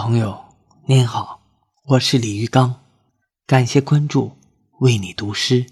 [0.00, 0.44] 朋友
[0.86, 1.40] 您好，
[1.84, 2.84] 我是李玉刚，
[3.44, 4.38] 感谢关注，
[4.78, 5.66] 为你读诗。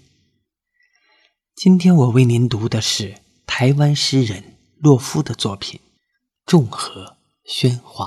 [1.55, 5.79] 今天我为您读的是台湾诗人洛夫的作品
[6.45, 8.05] 《众和喧哗》。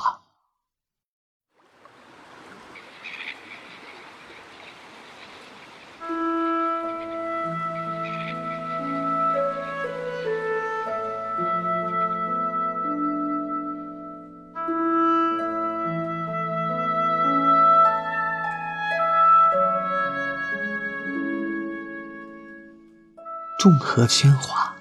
[23.60, 24.74] 众和喧哗，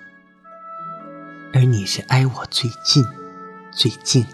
[1.52, 3.06] 而你是挨我最近、
[3.74, 4.26] 最近、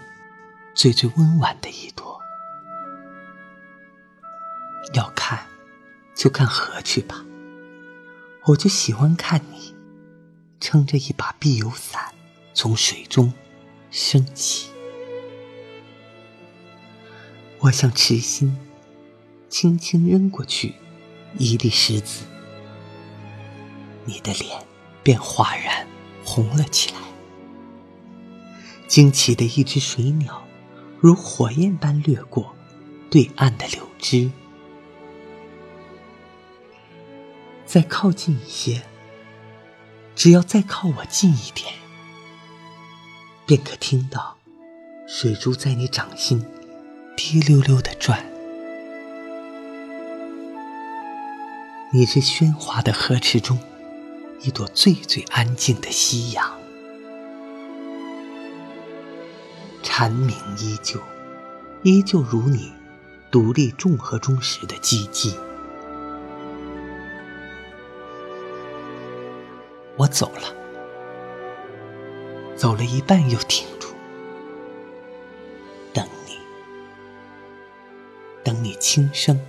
[0.72, 2.20] 最最温婉的一朵。
[4.94, 5.48] 要看，
[6.14, 7.24] 就看河去吧。
[8.44, 9.74] 我就喜欢看你，
[10.60, 12.14] 撑着一把碧油伞，
[12.54, 13.34] 从水中
[13.90, 14.70] 升起。
[17.58, 18.56] 我像痴心，
[19.48, 20.76] 轻轻扔过去
[21.36, 22.26] 一粒石子。
[24.06, 24.64] 你的脸
[25.02, 25.86] 便哗然
[26.24, 27.00] 红了起来。
[28.88, 30.42] 惊奇的一只水鸟，
[31.00, 32.54] 如火焰般掠过
[33.10, 34.30] 对岸的柳枝。
[37.66, 38.82] 再靠近一些，
[40.14, 41.74] 只要再靠我近一点，
[43.44, 44.36] 便可听到
[45.08, 46.46] 水珠在你掌心
[47.16, 48.24] 滴溜溜的转。
[51.92, 53.58] 你是喧哗的河池中。
[54.40, 56.52] 一朵最最安静的夕阳，
[59.82, 61.00] 蝉鸣依旧，
[61.82, 62.72] 依旧如你
[63.30, 65.34] 独立众河中时的寂寂。
[69.96, 70.54] 我走了，
[72.54, 73.88] 走了一半又停住，
[75.92, 76.38] 等你，
[78.44, 79.40] 等你轻声